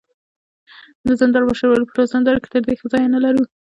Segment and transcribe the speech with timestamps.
[1.07, 3.43] د زندان مشر وويل: په ټول زندان کې تر دې ښه ځای نه لرو.